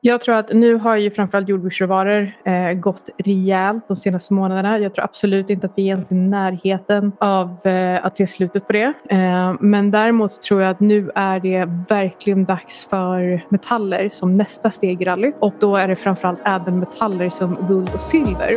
[0.00, 4.78] Jag tror att nu har ju framförallt jordbruksråvaror eh, gått rejält de senaste månaderna.
[4.78, 8.72] Jag tror absolut inte att vi är i närheten av eh, att se slutet på
[8.72, 8.92] det.
[9.10, 14.36] Eh, men däremot så tror jag att nu är det verkligen dags för metaller som
[14.36, 15.34] nästa steg i rallyt.
[15.38, 18.52] Och då är det framförallt även metaller som guld och silver.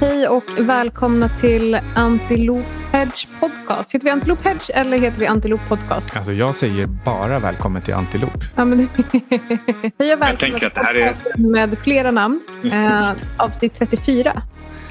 [0.00, 3.94] Hej och välkomna till Antilop Hedge Podcast.
[3.94, 6.16] Heter vi Antilop Hedge eller heter vi Antilop Podcast?
[6.16, 8.30] Alltså jag säger bara välkommen till Antilop.
[8.54, 8.78] Ja, men...
[9.98, 11.52] Hej och välkomna till är...
[11.52, 12.40] med flera namn.
[12.72, 14.42] Eh, avsnitt 34.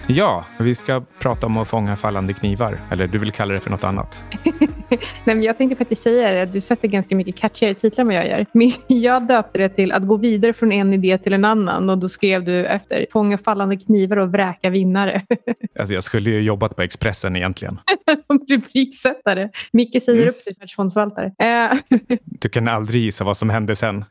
[0.07, 2.79] Ja, vi ska prata om att fånga fallande knivar.
[2.91, 4.25] Eller du vill kalla det för något annat?
[4.89, 6.45] Nej, men jag tänkte faktiskt säga det.
[6.45, 8.45] Du sätter ganska mycket catchigare titlar än vad jag gör.
[8.51, 11.89] Men jag döpte det till att gå vidare från en idé till en annan.
[11.89, 15.21] Och då skrev du efter fånga fallande knivar och vräka vinnare.
[15.79, 17.79] Alltså jag skulle ju jobbat på Expressen egentligen.
[18.49, 19.49] Rubriksättare.
[19.73, 20.29] Micke säger mm.
[20.29, 21.31] upp sig som världsfondsförvaltare.
[21.39, 21.97] Eh.
[22.25, 24.05] du kan aldrig gissa vad som hände sen.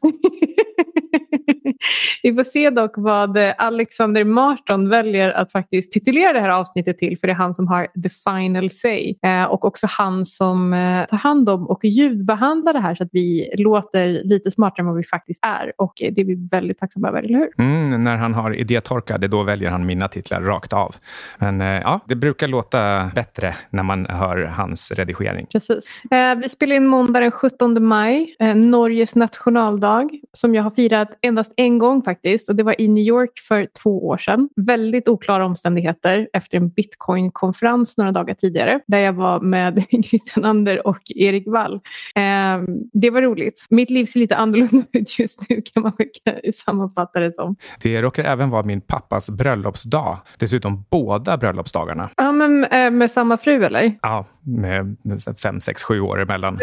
[2.23, 7.19] Vi får se dock vad Alexander Marton väljer att faktiskt titulera det här avsnittet till
[7.19, 11.07] för det är han som har the final say eh, och också han som eh,
[11.07, 14.97] tar hand om och ljudbehandlar det här så att vi låter lite smartare än vad
[14.97, 17.49] vi faktiskt är och det är vi väldigt tacksamma över, eller hur?
[17.59, 20.95] Mm, när han har idétorka, det då väljer han mina titlar rakt av.
[21.39, 25.47] Men eh, ja, det brukar låta bättre när man hör hans redigering.
[25.53, 25.85] Precis.
[26.11, 31.09] Eh, vi spelar in måndag den 17 maj, eh, Norges nationaldag som jag har firat
[31.23, 34.49] endast en gång faktiskt och det var i New York för två år sedan.
[34.57, 40.87] Väldigt oklara omständigheter efter en bitcoin-konferens några dagar tidigare där jag var med Christian Ander
[40.87, 41.75] och Erik Wall.
[42.15, 43.67] Eh, det var roligt.
[43.71, 45.93] Mitt liv ser lite annorlunda ut just nu kan man
[46.55, 47.57] sammanfatta det som.
[47.83, 50.19] Det råkar även vara min pappas bröllopsdag.
[50.39, 52.11] Dessutom båda bröllopsdagarna.
[52.17, 53.99] Ja, men eh, med samma fru eller?
[54.03, 54.97] Ja, med
[55.43, 56.59] fem, sex, sju år emellan.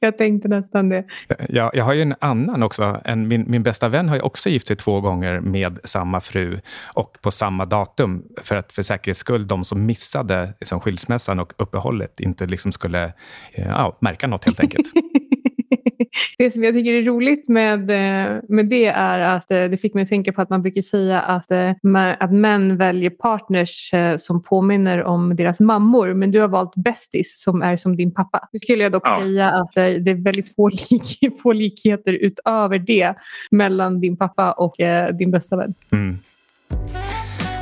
[0.00, 1.04] Jag tänkte nästan det.
[1.48, 3.00] Jag, jag har ju en annan också.
[3.04, 6.60] En, min, min bästa vän har ju också gift sig två gånger med samma fru
[6.94, 11.52] och på samma datum för att för säkerhets skull de som missade liksom, skilsmässan och
[11.56, 13.04] uppehållet inte liksom skulle
[13.52, 14.86] eh, ja, märka något helt enkelt.
[16.38, 19.94] det som jag tycker är roligt med, eh, med det är att eh, det fick
[19.94, 21.70] mig att tänka på att man brukar säga att, eh,
[22.18, 26.14] att män väljer partners som påminner om deras mammor.
[26.14, 28.48] Men du har valt bästis som är som din pappa.
[28.52, 29.20] Nu skulle jag dock ja.
[29.20, 33.14] säga att det är väldigt få, lik, få likheter utöver det
[33.50, 34.74] mellan din pappa och
[35.18, 35.74] din bästa vän.
[35.92, 36.18] Mm.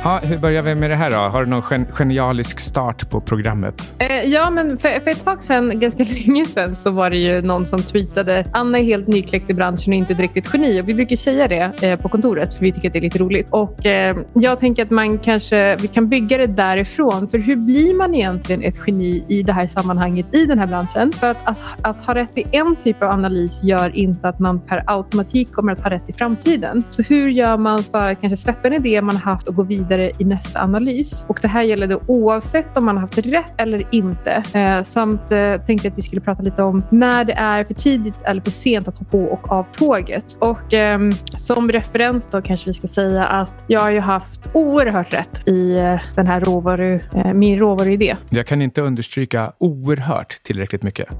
[0.05, 1.17] Ja, hur börjar vi med det här då?
[1.17, 3.93] Har du någon gen genialisk start på programmet?
[3.97, 7.41] Eh, ja, men för, för, ett tag sedan, ganska länge sedan, så var det ju
[7.41, 10.81] någon som tweetade Anna är helt nykläckt i branschen och inte direkt ett geni.
[10.81, 13.19] Och vi brukar säga det eh, på kontoret för vi tycker att det är lite
[13.19, 13.47] roligt.
[13.49, 17.27] Och eh, jag tänker att man kanske vi kan bygga det därifrån.
[17.27, 21.11] För hur blir man egentligen ett geni i det här sammanhanget i den här branschen?
[21.11, 24.59] För att, att, att ha rätt i en typ av analys gör inte att man
[24.59, 26.83] per automatik kommer att ha rätt i framtiden.
[26.89, 29.92] Så hur gör man för att kanske släppa en idé man haft och gå vidare
[29.97, 31.25] vidare i nästa analys.
[31.27, 34.43] Och det här gäller då oavsett om man har haft rätt eller inte.
[34.53, 38.15] Eh, samt eh, tänkte att vi skulle prata lite om när det är för tidigt
[38.23, 40.37] eller för sent att hoppa på och av tåget.
[40.39, 40.99] Och eh,
[41.37, 45.77] som referens då kanske vi ska säga att jag har ju haft oerhört rätt i
[45.77, 48.15] eh, den här råvaru, eh, min råvaruidé.
[48.29, 51.07] Jag kan inte understryka oerhört tillräckligt mycket.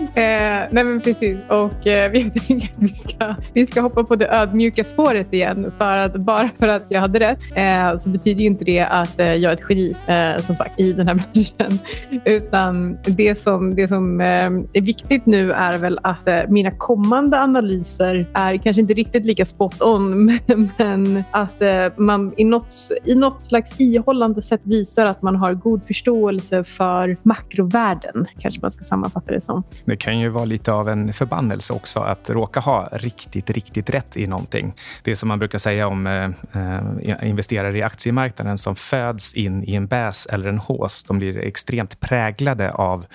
[0.00, 1.38] eh, nej men precis.
[1.48, 2.32] Och eh, vi,
[2.76, 5.72] vi, ska, vi ska hoppa på det ödmjuka spåret igen.
[5.78, 7.38] För att, bara för att jag hade rätt
[7.76, 10.80] eh, så betyder ju inte det att eh, jag är ett geni eh, som sagt,
[10.80, 11.78] i den här branschen.
[12.24, 17.40] Utan det som, det som eh, är viktigt nu är väl att eh, mina kommande
[17.40, 22.74] analyser är kanske inte riktigt lika spot on men, men att eh, man i något,
[23.04, 28.26] i något slags ihållande sätt visar att man har god förståelse för makrovärden.
[28.38, 29.62] Kanske man ska sammanfatta det som.
[29.84, 34.16] Det kan ju vara lite av en förbannelse också att råka ha riktigt, riktigt rätt
[34.16, 34.74] i någonting.
[35.02, 39.34] Det är som man brukar säga om eh, eh investerare investerare i aktiemarknaden som föds
[39.34, 41.04] in i en bäs eller en hås.
[41.04, 43.06] De blir extremt präglade av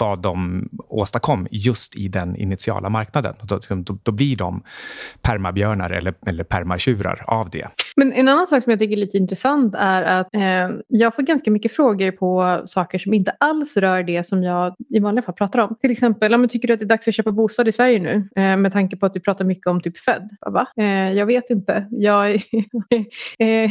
[0.00, 3.34] vad de åstadkom just i den initiala marknaden.
[3.42, 4.62] Då, då, då blir de
[5.22, 7.68] permabjörnar eller, eller permatjurar av det.
[7.96, 11.22] Men en annan sak som jag tycker är lite intressant är att eh, jag får
[11.22, 15.34] ganska mycket frågor på saker som inte alls rör det som jag i vanliga fall
[15.34, 15.76] pratar om.
[15.80, 18.42] Till exempel, ja, tycker du att det är dags att köpa bostad i Sverige nu?
[18.42, 20.30] Eh, med tanke på att du pratar mycket om typ Fed.
[20.46, 20.66] Va?
[20.76, 21.86] Eh, jag vet inte.
[21.90, 22.42] Jag är
[23.38, 23.70] eh,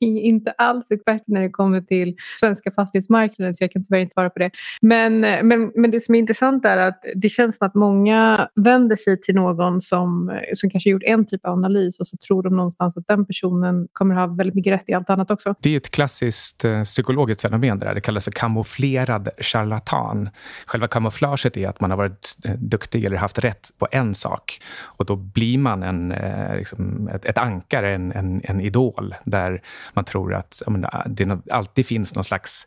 [0.00, 4.30] inte alls expert när det kommer till svenska fastighetsmarknaden så jag kan tyvärr inte svara
[4.30, 4.50] på det.
[4.80, 8.48] Men, eh, men, men det som är intressant är att det känns som att många
[8.54, 12.16] vänder sig till någon som, eh, som kanske gjort en typ av analys och så
[12.16, 15.30] tror de någonstans att den personen personen kommer ha väldigt mycket rätt i allt annat
[15.30, 15.54] också.
[15.60, 17.94] Det är ett klassiskt eh, psykologiskt fenomen det där.
[17.94, 20.30] Det kallas för kamouflerad charlatan.
[20.66, 24.60] Själva kamouflaget är att man har varit eh, duktig eller haft rätt på en sak
[24.98, 29.62] och då blir man en, eh, liksom ett, ett ankare, en, en, en, idol där
[29.94, 32.66] man tror att menar, det alltid finns någon slags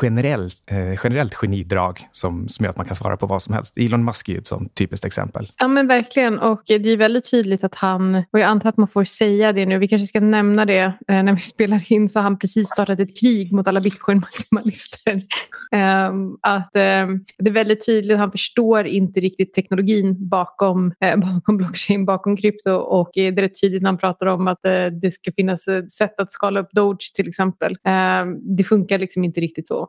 [0.00, 3.78] generell, eh, generellt genidrag som, som gör att man kan svara på vad som helst.
[3.78, 5.46] Elon Musk är ett sånt typiskt exempel.
[5.58, 6.38] Ja, men verkligen.
[6.38, 9.66] Och det är väldigt tydligt att han, och jag antar att man får säga det
[9.66, 12.38] nu, vi kanske ska ska nämna det eh, när vi spelar in, så har han
[12.38, 15.22] precis startat ett krig mot alla bitcoin-maximalister.
[15.72, 21.56] Ehm, att ehm, det är väldigt tydligt, han förstår inte riktigt teknologin bakom, eh, bakom
[21.56, 25.10] blockchain, bakom krypto och det är rätt tydligt när han pratar om att eh, det
[25.10, 25.64] ska finnas
[25.98, 27.76] sätt att skala upp Doge till exempel.
[27.84, 29.88] Ehm, det funkar liksom inte riktigt så.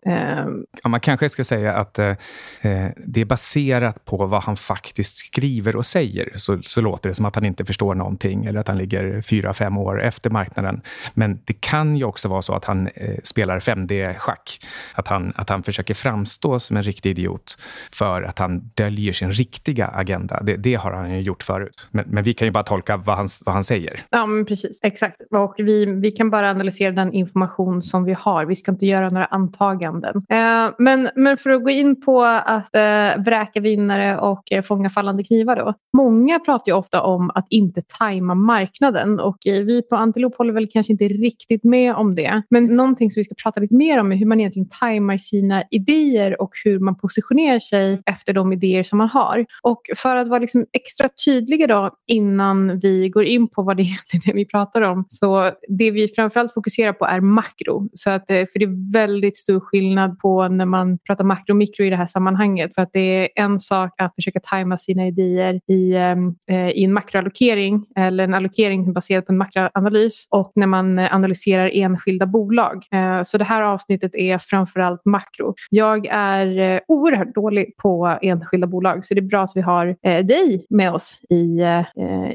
[0.84, 5.86] Ja, man kanske ska säga att det är baserat på vad han faktiskt skriver och
[5.86, 6.32] säger.
[6.36, 9.54] Så, så låter det som att han inte förstår någonting eller att han ligger fyra,
[9.54, 10.82] fem år efter efter marknaden.
[11.14, 14.60] Men det kan ju också vara så att han eh, spelar 5D-schack.
[14.96, 17.58] Att han, att han försöker framstå som en riktig idiot
[17.92, 20.42] för att han döljer sin riktiga agenda.
[20.44, 21.88] Det, det har han ju gjort förut.
[21.92, 24.02] Men, men, vi kan ju bara tolka vad han, vad han säger.
[24.10, 24.80] Ja, men precis.
[24.84, 25.22] Exakt.
[25.32, 28.46] Och vi, vi kan bara analysera den information som vi har.
[28.46, 30.16] Vi ska inte göra några antaganden.
[30.30, 34.90] Eh, men, men för att gå in på att eh, vräka vinnare och eh, fånga
[34.90, 35.74] fallande knivar då.
[35.98, 40.54] Många pratar ju ofta om att inte tajma marknaden och eh, vi på Antilop håller
[40.54, 42.42] väl kanske inte riktigt med om det.
[42.50, 45.64] Men någonting som vi ska prata lite mer om är hur man egentligen tajmar sina
[45.72, 49.46] idéer och hur man positionerar sig efter de idéer som man har.
[49.62, 53.84] Och för att vara liksom extra tydliga då innan vi går in på vad det
[53.88, 55.06] egentligen är vi pratar om.
[55.08, 57.90] Så det vi framförallt fokuserar på är makro.
[57.94, 61.58] Så att, eh, för det är väldigt stor skillnad på när man pratar makro och
[61.58, 62.72] mikro i det här sammanhanget.
[62.76, 66.16] För att det är en sak att försöka tajma sina idéer i, eh,
[66.58, 69.97] eh i en makroallokering eller en allokering baserad på en makroanalys
[70.30, 72.86] och när man eh, analyserar enskilda bolag.
[72.92, 75.56] Eh, så det här avsnittet är framförallt makro.
[75.70, 79.96] Jag är eh, oerhört dålig på enskilda bolag så det är bra att vi har
[80.24, 81.62] dig med oss i,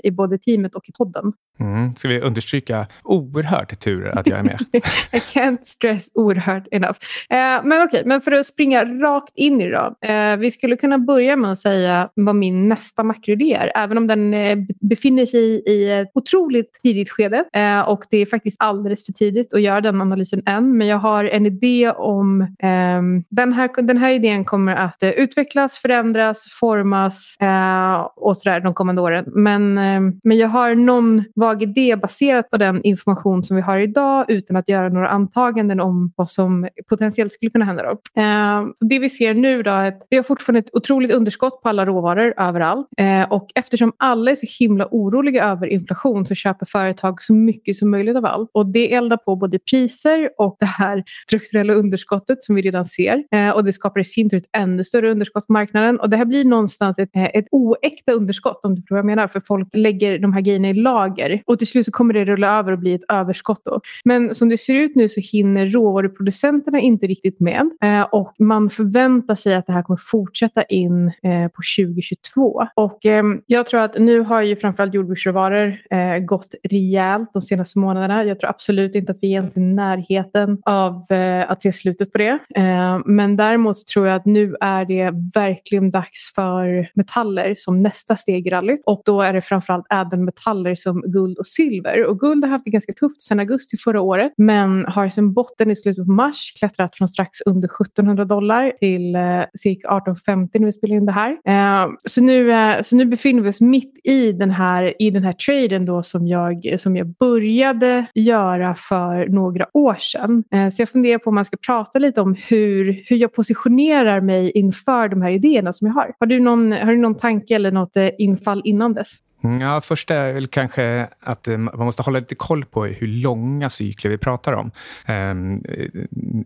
[0.02, 1.32] i både teamet och i podden.
[1.62, 1.94] Mm.
[1.94, 4.60] Ska vi understryka oerhört tur att jag är med?
[5.12, 6.98] I can't stress oerhört enough.
[7.30, 10.08] Eh, men okej, okay, men för att springa rakt in i det då.
[10.08, 13.72] Eh, vi skulle kunna börja med att säga vad min nästa makroidé är.
[13.74, 17.44] Även om den eh, befinner sig i ett otroligt tidigt skede.
[17.52, 20.76] Eh, och det är faktiskt alldeles för tidigt att göra den analysen än.
[20.76, 22.56] Men jag har en idé om...
[22.58, 28.60] Ehm, den, här, den här idén kommer att eh, utvecklas, förändras, formas eh, och sådär
[28.60, 29.24] de kommande åren.
[29.26, 33.78] Men, ehm, men jag har någon vag det baserat på den information som vi har
[33.78, 37.82] idag utan att göra några antaganden om vad som potentiellt skulle kunna hända.
[37.82, 38.20] Då.
[38.20, 41.68] Eh, det vi ser nu då är att vi har fortfarande ett otroligt underskott på
[41.68, 42.88] alla råvaror överallt.
[42.98, 47.76] Eh, och eftersom alla är så himla oroliga över inflation så köper företag så mycket
[47.76, 48.50] som möjligt av allt.
[48.54, 53.24] Och det eldar på både priser och det här strukturella underskottet som vi redan ser.
[53.30, 56.00] Eh, och det skapar i sin tur ett ännu större underskott på marknaden.
[56.00, 59.28] Och det här blir någonstans ett, ett oäkta underskott om du tror vad jag menar.
[59.28, 62.58] För folk lägger de här grejerna i lager och till slut så kommer det rulla
[62.58, 63.60] över och bli ett överskott.
[63.64, 63.80] Då.
[64.04, 68.70] Men som det ser ut nu så hinner råvaruproducenterna inte riktigt med eh, och man
[68.70, 72.66] förväntar sig att det här kommer fortsätta in eh, på 2022.
[72.74, 77.78] Och eh, jag tror att nu har ju framförallt jordbruksråvaror eh, gått rejält de senaste
[77.78, 78.24] månaderna.
[78.24, 82.12] Jag tror absolut inte att vi är egentligen i närheten av eh, att se slutet
[82.12, 82.38] på det.
[82.56, 88.16] Eh, men däremot tror jag att nu är det verkligen dags för metaller som nästa
[88.16, 92.06] steg i rallyt och då är det framförallt ädelmetaller som guld och silver.
[92.06, 95.70] Och guld har haft det ganska tufft sedan augusti förra året men har sedan botten
[95.70, 99.20] i slutet på mars klättrat från strax under 1700 dollar till eh,
[99.54, 101.30] cirka 1850 när vi spelar in det här.
[101.44, 105.24] Eh, så, nu, eh, så nu befinner vi oss mitt i den här, i den
[105.24, 110.44] här traden då som jag, som jag började göra för några år sedan.
[110.50, 114.20] Eh, så jag funderar på om man ska prata lite om hur, hur jag positionerar
[114.20, 116.12] mig inför de här idéerna som jag har.
[116.20, 119.18] Har du någon, har du någon tanke eller något eh, infall innan dess?
[119.44, 123.06] Mm, ja, första är väl kanske att eh, man måste hålla lite koll på hur
[123.06, 124.70] långa cykler vi pratar om.
[125.08, 125.62] Um,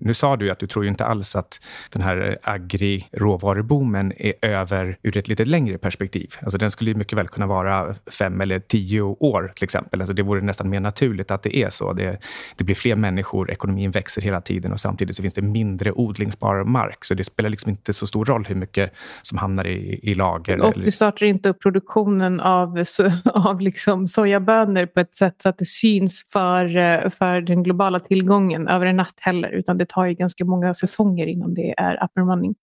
[0.00, 1.60] nu sa du att du tror inte alls att
[1.90, 6.28] den här agri-råvaruboomen är över ur ett lite längre perspektiv.
[6.42, 10.00] Alltså den skulle mycket väl kunna vara fem eller tio år till exempel.
[10.00, 11.92] Alltså det vore nästan mer naturligt att det är så.
[11.92, 12.18] Det,
[12.56, 16.64] det blir fler människor, ekonomin växer hela tiden och samtidigt så finns det mindre odlingsbar
[16.64, 17.04] mark.
[17.04, 20.60] Så det spelar liksom inte så stor roll hur mycket som hamnar i, i lager.
[20.60, 22.84] Och du startar inte upp produktionen av
[23.24, 28.00] av liksom sojabönor på ett sätt så att det syns för, eh, för den globala
[28.00, 29.48] tillgången över en natt heller.
[29.48, 32.54] Utan det tar ju ganska många säsonger innan det är up and running.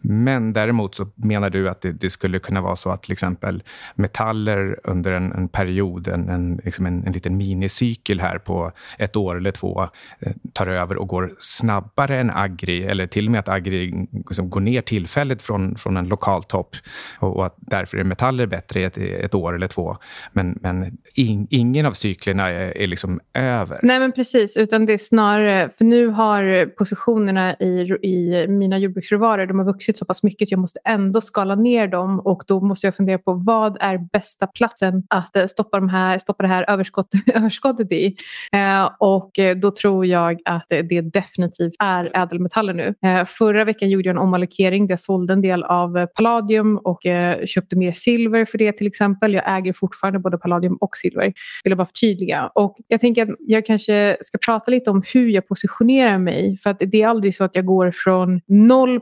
[0.00, 3.62] Men däremot så menar du att det, det skulle kunna vara så att till exempel
[3.94, 9.16] metaller under en, en period, en, en, liksom en, en liten minicykel här på ett
[9.16, 9.88] år eller två,
[10.20, 14.50] eh, tar över och går snabbare än agri, eller till och med att agri liksom
[14.50, 16.76] går ner tillfälligt från, från en lokal topp
[17.18, 19.96] och, och att därför är metaller bättre i ett, ett år eller två.
[20.32, 23.80] Men, men in, ingen av cyklerna är, är liksom över.
[23.82, 24.56] Nej, men precis.
[24.56, 25.70] Utan det är snarare...
[25.78, 30.52] För nu har positionerna i, i mina jordbruksråvaror de har vuxit så pass mycket så
[30.52, 34.46] jag måste ändå skala ner dem och då måste jag fundera på vad är bästa
[34.46, 38.16] platsen att eh, stoppa, de här, stoppa det här överskott, överskottet i.
[38.52, 42.94] Eh, och eh, då tror jag att eh, det definitivt är ädelmetaller nu.
[43.02, 47.06] Eh, förra veckan gjorde jag en omallokering där jag sålde en del av palladium och
[47.06, 49.34] eh, köpte mer silver för det till exempel.
[49.34, 51.32] Jag äger fortfarande både palladium och silver.
[51.64, 52.50] Vill bara förtydliga.
[52.54, 56.58] Och jag tänker att jag kanske ska prata lite om hur jag positionerar mig.
[56.58, 59.00] För att det är aldrig så att jag går från 0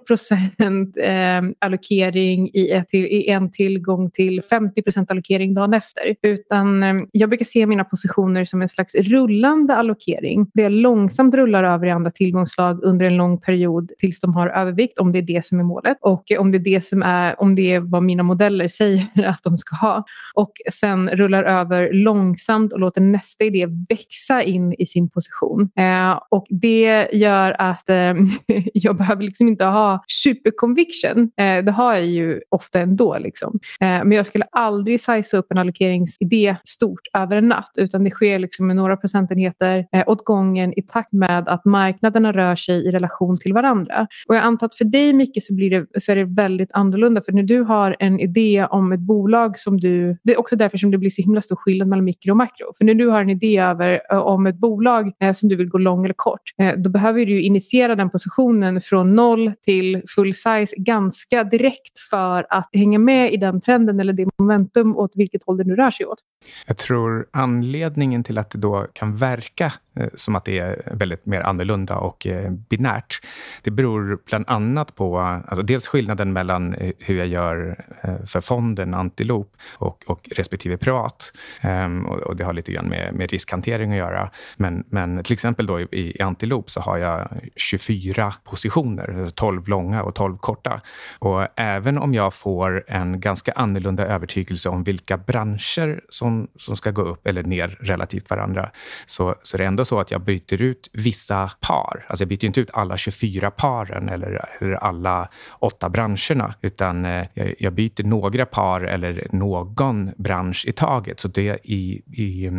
[1.03, 6.17] eh, allokering i, ett, i en tillgång till 50 procent allokering dagen efter.
[6.23, 10.51] Utan eh, jag brukar se mina positioner som en slags rullande allokering.
[10.55, 14.49] Det jag långsamt rullar över i andra tillgångsslag under en lång period tills de har
[14.49, 15.99] övervikt, om det är det som är målet.
[16.01, 19.43] Och om det är, det som är, om det är vad mina modeller säger att
[19.43, 20.05] de ska ha.
[20.35, 25.71] Och sen rullar över långsamt och låter nästa idé växa in i sin position.
[25.77, 28.15] Eh, och det gör att eh,
[28.75, 31.31] jag behöver liksom inte ha superconviction.
[31.37, 33.19] Eh, det har jag ju ofta ändå.
[33.19, 33.59] Liksom.
[33.81, 38.11] Eh, men jag skulle aldrig size upp en allokeringsidé stort över en natt utan det
[38.11, 42.87] sker liksom med några procentenheter eh, åt gången i takt med att marknaderna rör sig
[42.87, 44.07] i relation till varandra.
[44.29, 47.23] Och jag antar att för dig Micke så, blir det, så är det väldigt annorlunda
[47.23, 50.19] för när du har en idé om ett bolag som du...
[50.25, 52.73] Det är också därför som det blir så himla stor skillnad mellan mikro och makro.
[52.79, 55.69] För när du har en idé över, eh, om ett bolag eh, som du vill
[55.69, 60.35] gå lång eller kort eh, då behöver du initiera den positionen från noll till full
[60.35, 65.43] size ganska direkt för att hänga med i den trenden eller det momentum åt vilket
[65.43, 66.19] håll det nu rör sig åt.
[66.67, 71.27] Jag tror anledningen till att det då kan verka eh, som att det är väldigt
[71.27, 73.21] mer annorlunda och eh, binärt,
[73.63, 77.85] det beror bland annat på alltså dels skillnaden mellan eh, hur jag gör
[78.27, 81.33] för fonden Antilop och, och respektive privat.
[81.61, 84.31] Ehm, och, det har lite grann med, med riskhantering att göra.
[84.57, 90.03] Men, men till exempel då i, i Antilop så har jag 24 positioner, 12 långa
[90.09, 90.81] och 12 korta.
[91.19, 96.91] Och även om jag får en ganska annorlunda övertygelse om vilka branscher som, som ska
[96.91, 98.71] gå upp eller ner relativt varandra,
[99.07, 102.07] så, så är det ändå så att jag byter ut vissa par.
[102.09, 107.27] Alltså jag byter inte ut alla 24 paren eller, eller alla åtta branscherna, utan eh,
[107.35, 111.21] jag, jag, byter några par eller någon bransch i taget.
[111.21, 112.51] Så det, i, i,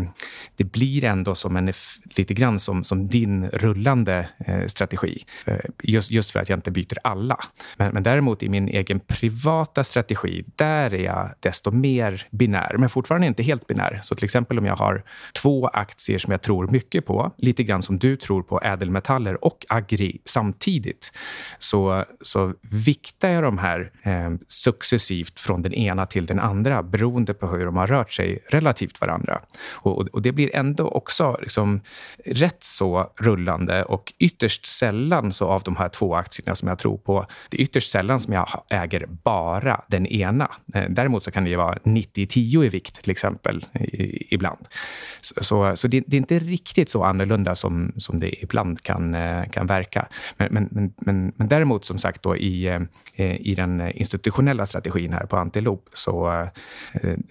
[0.56, 1.74] det blir ändå som en,
[2.18, 5.24] lite grann som, som din rullande eh, strategi.
[5.46, 7.39] Eh, just, just för att jag inte byter alla.
[7.78, 12.90] Men, men däremot i min egen privata strategi, där är jag desto mer binär, men
[12.90, 14.00] fortfarande inte helt binär.
[14.04, 15.04] Så till exempel om jag har
[15.42, 19.66] två aktier som jag tror mycket på, lite grann som du tror på ädelmetaller och
[19.70, 21.12] agri samtidigt,
[21.60, 27.34] så, så viktar jag de här eh, successivt från den ena till den andra beroende
[27.34, 29.42] på hur de har rört sig relativt varandra.
[29.72, 31.82] Och, och, och det blir ändå också liksom
[32.26, 36.98] rätt så rullande och ytterst sällan så av de här två aktierna som jag tror
[36.98, 37.19] på,
[37.50, 40.52] det är ytterst sällan som jag äger bara den ena.
[40.74, 43.66] Eh, däremot så kan det vara 90-10 i vikt till exempel
[44.30, 44.68] ibland.
[45.22, 49.16] Så, så, så det, det, är inte riktigt så annorlunda som, som det ibland kan,
[49.16, 50.08] eh, kan verka.
[50.38, 52.68] Men, men, men, men däremot som sagt då i,
[53.16, 56.48] eh, i den institutionella strategin här på Antilop så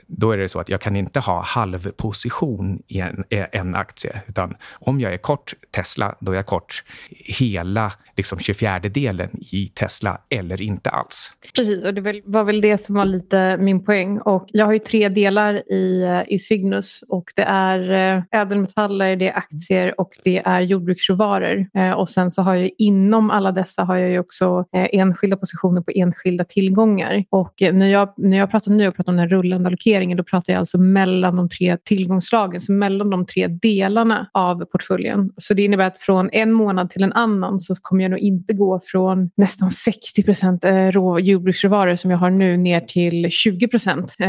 [0.06, 4.56] då är det så att jag kan inte ha halvposition i en, en aktie, utan
[4.70, 10.20] om jag är kort Tesla, då är jag kort hela liksom 24 delen i Tesla
[10.28, 11.32] eller inte alls.
[11.56, 14.18] Precis, och det var väl det som var lite min poäng.
[14.18, 19.16] Och jag har ju tre delar i, eh, i Cygnus och det är eh, ädelmetaller,
[19.16, 21.66] det är aktier och det är jordbruksråvaror.
[21.74, 25.80] Eh, och sen så har jag inom alla dessa har jag ju också enskilda positioner
[25.80, 27.24] på enskilda tillgångar.
[27.30, 30.52] Och när jag, när jag pratar nu och pratar om den rullande allokeringen då pratar
[30.52, 35.32] jag alltså mellan de tre tillgångsslagen, så mellan de tre delarna av portföljen.
[35.36, 38.52] Så det innebär att från en månad till en annan så kommer jag nog inte
[38.52, 40.88] gå från nästan 60 procent eh,
[41.20, 44.14] jordbruksråvaror som jag har nu ner till 20 procent.
[44.18, 44.26] Eh,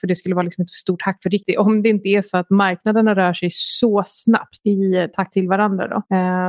[0.00, 1.58] för det skulle vara liksom ett för stort hack för riktigt.
[1.58, 5.48] Om det inte är så att marknaderna rör sig så snabbt i eh, takt till
[5.48, 5.88] varandra.
[5.88, 6.02] Då.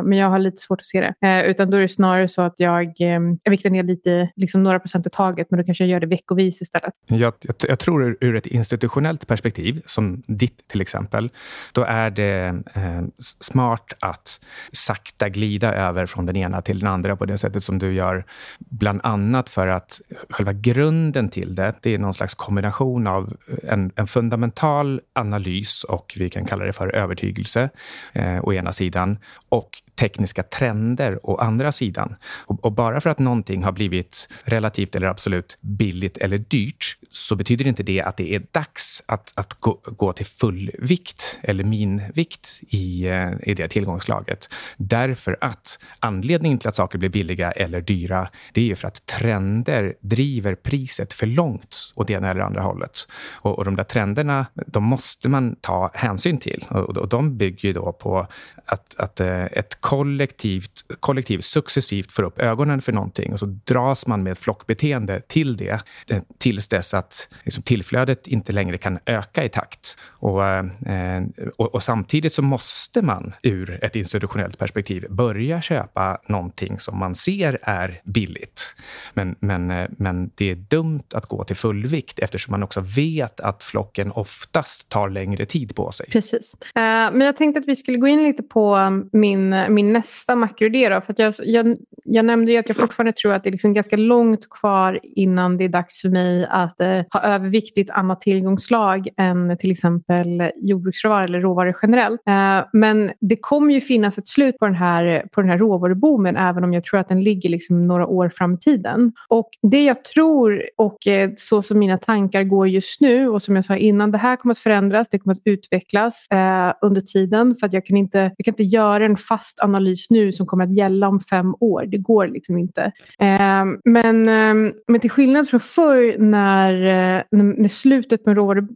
[0.04, 1.46] Men jag har lite svårt att se det.
[1.46, 4.80] Utan då är det snarare så att jag, ehm, jag viktar ner lite, liksom några
[4.80, 6.94] procent i taget, men då kanske jag gör det veckovis istället.
[7.08, 11.30] Jag, jag, jag tror ur ett institutionellt perspektiv, som ditt till exempel,
[11.74, 13.02] då är det eh,
[13.40, 14.40] smart att
[14.72, 18.24] sakta glida över från den ena till den andra på det sättet som du gör
[18.60, 23.34] Bland annat för att själva grunden till det, det är någon slags kombination av
[23.64, 27.70] en, en fundamental analys och vi kan kalla det för övertygelse
[28.14, 29.18] eh, å ena sidan
[29.50, 32.16] och tekniska trender å andra sidan.
[32.46, 37.36] Och, och, bara för att någonting har blivit relativt eller absolut billigt eller dyrt så
[37.36, 41.64] betyder inte det att det är dags att, att gå, gå till full vikt eller
[41.64, 44.50] minvikt i, eh, i det tillgångslaget.
[44.78, 48.19] Därför att anledningen till att saker blir billiga eller dyra,
[48.54, 53.08] det är ju för att trender driver priset för långt åt ena eller andra hållet.
[53.34, 56.66] Och, och de där trenderna, de måste man ta hänsyn till.
[56.70, 58.28] Och, och de bygger ju då på
[58.66, 64.08] att, att eh, ett kollektivt, kollektiv successivt får upp ögonen för någonting och så dras
[64.08, 69.44] man med flockbeteende till det eh, tills dess att liksom, tillflödet inte längre kan öka
[69.44, 69.98] i takt.
[70.06, 71.24] Och, eh,
[71.58, 77.16] och, och, samtidigt så måste man ur ett institutionellt perspektiv börja köpa någonting som man
[77.16, 78.76] ser är billigt.
[79.14, 83.40] Men, men, eh, men det är dumt att gå till fullvikt eftersom man också vet
[83.40, 86.10] att flocken oftast tar längre tid på sig.
[86.12, 86.54] Precis.
[86.62, 89.94] Eh, men jag tänkte att vi skulle gå in lite på um, min, eh, min
[89.94, 90.90] nästa makroidé.
[90.90, 93.74] Då, för jag, jag, jag nämnde ju att jag fortfarande tror att det är liksom
[93.74, 99.08] ganska långt kvar innan det är dags för mig att eh, ha överviktigt annat tillgångslag
[99.18, 102.22] än till exempel jordbruksråvaror eller råvaror generellt.
[102.28, 106.38] Eh, men det kommer ju finnas ett slut på den här, på den här råvaruboomen
[106.38, 109.12] även om jag tror att den ligger liksom några några år fram i tiden.
[109.28, 113.56] Och det jag tror och eh, så som mina tankar går just nu och som
[113.56, 117.56] jag sa innan, det här kommer att förändras, det kommer att utvecklas eh, under tiden
[117.56, 120.64] för att jag kan inte, jag kan inte göra en fast analys nu som kommer
[120.64, 121.86] att gälla om fem år.
[121.86, 122.92] Det går liksom inte.
[123.20, 126.74] Eh, men, eh, men till skillnad från förr när,
[127.18, 128.68] eh, när slutet, på en råvaru,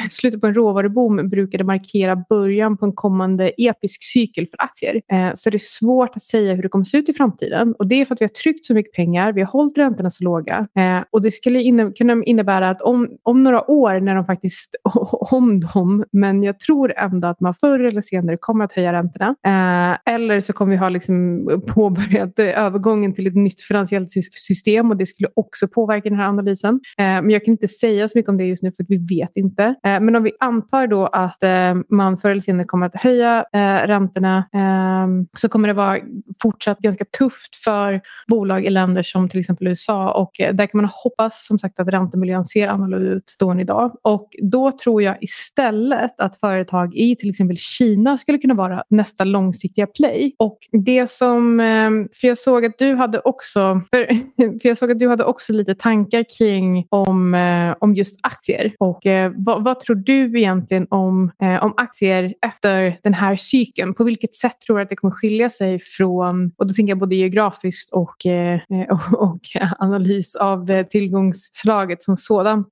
[0.10, 5.32] slutet på en råvaruboom brukade markera början på en kommande episk cykel för aktier eh,
[5.34, 7.74] så är det svårt att säga hur det kommer se ut i framtiden.
[7.78, 10.10] Och det är för att vi har tryckt så mycket pengar, vi har hållit räntorna
[10.10, 14.14] så låga eh, och det skulle inne, kunna innebära att om, om några år när
[14.14, 14.76] de faktiskt,
[15.30, 19.34] om dem, men jag tror ändå att man förr eller senare kommer att höja räntorna.
[19.46, 24.90] Eh, eller så kommer vi ha liksom påbörjat eh, övergången till ett nytt finansiellt system
[24.90, 26.80] och det skulle också påverka den här analysen.
[26.98, 29.16] Eh, men jag kan inte säga så mycket om det just nu för att vi
[29.18, 29.62] vet inte.
[29.64, 33.44] Eh, men om vi antar då att eh, man förr eller senare kommer att höja
[33.52, 35.98] eh, räntorna eh, så kommer det vara
[36.42, 38.00] fortsatt ganska tufft för
[38.36, 41.80] bolag i länder som till exempel USA och eh, där kan man hoppas som sagt
[41.80, 43.96] att räntemiljön ser annorlunda ut då än idag.
[44.02, 49.24] Och då tror jag istället att företag i till exempel Kina skulle kunna vara nästa
[49.24, 50.34] långsiktiga play.
[50.38, 54.06] Och det som, eh, för jag såg att du hade också, för,
[54.60, 58.74] för jag såg att du hade också lite tankar kring om, eh, om just aktier.
[58.78, 59.02] Och
[59.36, 61.30] vad, vad, tror du egentligen om,
[61.62, 63.94] om aktier efter den här cykeln?
[63.94, 66.98] På vilket sätt tror du att det kommer skilja sig från, och då tänker jag
[66.98, 69.40] både geografiskt och, Eh, eh, och, och
[69.78, 72.68] analys av eh, tillgångsslaget som sådant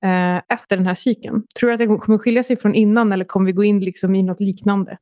[0.48, 1.42] efter den här cykeln?
[1.58, 4.14] Tror du att det kommer skilja sig från innan eller kommer vi gå in liksom
[4.14, 4.98] i något liknande?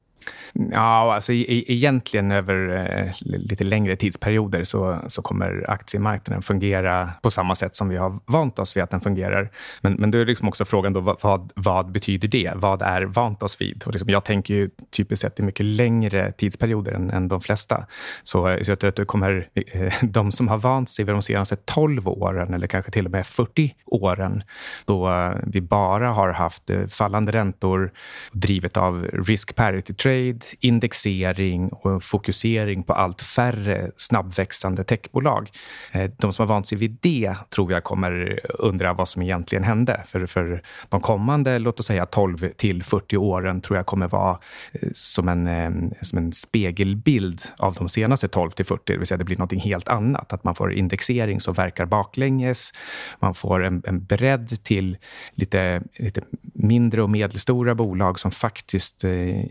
[0.52, 7.10] Ja, alltså e-, e egentligen över eh, lite längre tidsperioder så, så kommer aktiemarknaden fungera
[7.22, 9.50] på samma sätt som vi har vant oss vid att den fungerar.
[9.80, 12.52] Men, men då är liksom också frågan då, vad, vad betyder det?
[12.54, 13.82] Vad är vant oss vid?
[13.86, 17.86] Och liksom, jag tänker ju typiskt sett i mycket längre tidsperioder än, än de flesta.
[18.22, 21.22] Så, så jag tror att det kommer, eh, de som har vant sig vid de
[21.22, 24.42] senaste 12 åren eller kanske till och med 40 åren
[24.84, 27.92] då eh, vi bara har haft eh, fallande räntor
[28.32, 35.50] drivet av risk parity trade trade, indexering och fokusering på allt färre snabbväxande techbolag.
[35.92, 39.64] Eh, de som har vant sig vid det tror jag kommer undra vad som egentligen
[39.64, 40.02] hände.
[40.06, 44.38] För, för de kommande, låt oss säga 12 till 40 åren tror jag kommer vara
[44.72, 45.70] eh, som en, eh,
[46.00, 48.82] som en spegelbild av de senaste 12 till 40.
[48.86, 50.32] Det vill säga det blir något helt annat.
[50.32, 52.72] Att man får indexering som verkar baklänges.
[53.20, 54.96] Man får en, en bredd till
[55.32, 56.22] lite, lite
[56.54, 59.04] mindre och medelstora bolag som faktiskt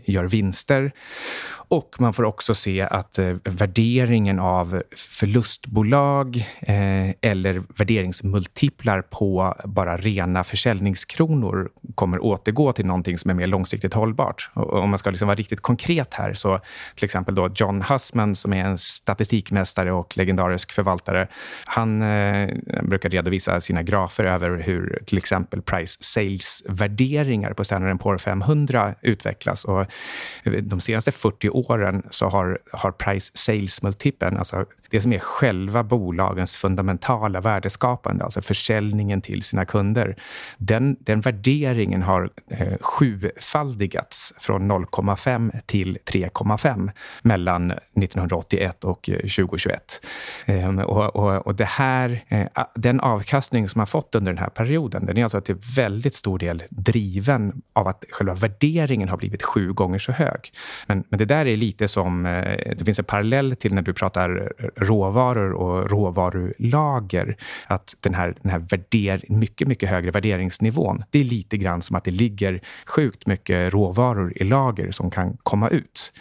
[0.04, 0.51] gör vinster.
[1.72, 9.96] Och man får också se att eh, värderingen av förlustbolag eh, eller värderingsmultiplar på bara
[9.96, 14.50] rena försäljningskronor kommer återgå till någonting som är mer långsiktigt hållbart.
[14.54, 16.60] Och om man ska liksom vara riktigt konkret här så
[16.94, 21.28] till exempel då John Hussman som är en statistikmästare och legendarisk förvaltare.
[21.64, 22.48] Han eh,
[22.82, 28.94] brukar redovisa sina grafer över hur till exempel price sales värderingar på Standard Poor 500
[29.02, 29.64] utvecklas.
[29.64, 29.86] Och
[30.44, 35.82] de senaste 40 åren så har, har price sales multipeln, alltså det som är själva
[35.82, 40.16] bolagens fundamentala värdeskapande, alltså försäljningen till sina kunder,
[40.58, 46.90] den, den värderingen har eh, sjufaldigats från 0,5 till 3,5
[47.22, 50.06] mellan 1981 och 2021.
[50.46, 54.38] Eh, ehm, och, och, och det här, eh, den avkastning som man fått under den
[54.38, 59.16] här perioden, den är alltså till väldigt stor del driven av att själva värderingen har
[59.16, 60.52] blivit sju gånger så hög.
[60.86, 63.92] Men, men det där är lite som, eh, det finns en parallell till när du
[63.92, 64.52] pratar
[64.84, 67.36] råvaror och råvarulager.
[67.66, 71.96] Att den här, den här värder, mycket, mycket högre värderingsnivån, det är lite grann som
[71.96, 76.12] att det ligger sjukt mycket råvaror i lager som kan komma ut.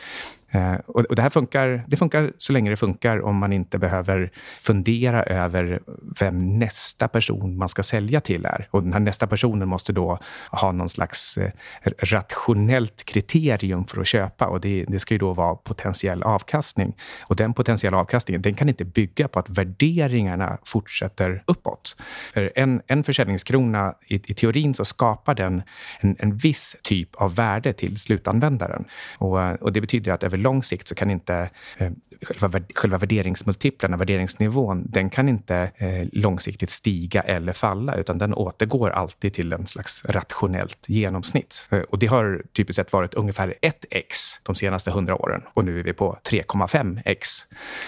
[0.52, 4.32] Eh, och, det här funkar, det funkar så länge det funkar om man inte behöver
[4.60, 5.80] fundera över
[6.20, 8.68] vem nästa person man ska sälja till är.
[8.72, 10.20] Och den här nästa personen måste då
[10.52, 11.52] ha någon slags eh,
[11.98, 16.96] rationellt kriterium för att köpa och det, det ska ju då vara potentiell avkastning.
[17.22, 21.96] Och den potentiella avkastningen den kan inte bygga på att värderingarna fortsätter uppåt.
[22.34, 25.62] För en, en försäljningskrona, i, i teorin så skapar den
[26.00, 28.86] en, en viss typ av värde till slutanvändaren.
[29.18, 33.98] Och, och det betyder att över lång sikt så kan inte eh, själva, själva värderingsmultiplarna,
[33.98, 39.68] värderingsnivån, den kan inte eh, långsiktigt stiga eller falla, utan den återgår alltid till en
[39.68, 41.68] slags rationellt genomsnitt.
[41.72, 45.80] Eh, och det har typiskt sett varit ungefär 1x de senaste hundra åren och nu
[45.80, 47.26] är vi på 3,5x.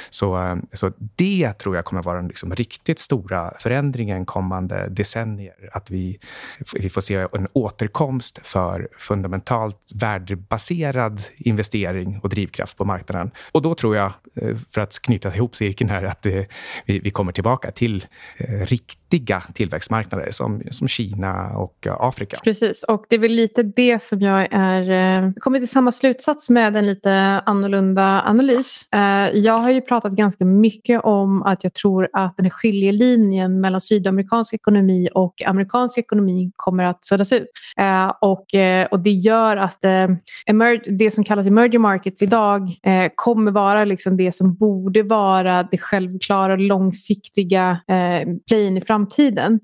[0.09, 5.69] Så, så det tror jag kommer vara den liksom riktigt stora förändringen kommande decennier.
[5.71, 6.19] Att vi,
[6.75, 13.31] vi får se en återkomst för fundamentalt värdebaserad investering och driv drivkraft på marknaden.
[13.51, 16.43] Och då tror jag, eh, för att knyta ihop cirkeln här, att eh,
[16.85, 18.05] vi, kommer tillbaka till
[18.37, 18.61] eh,
[19.13, 22.39] viktiga tillväxtmarknader som, som Kina och eh, Afrika.
[22.43, 24.91] Precis, och det är väl lite det som jag är...
[24.91, 27.11] Eh, kommer till samma slutsats med en lite
[27.45, 28.87] annorlunda analys.
[28.93, 33.61] Eh, jag har ju pratat ganska mycket om att jag tror att den här skiljelinjen
[33.61, 37.47] mellan sydamerikansk ekonomi och amerikansk ekonomi kommer att suddas ut.
[38.21, 38.45] Och,
[38.91, 39.81] och det gör att
[40.99, 45.77] det som kallas emerging markets idag eh, kommer vara liksom det som borde vara det
[45.77, 49.02] självklara långsiktiga eh, playen i framtiden.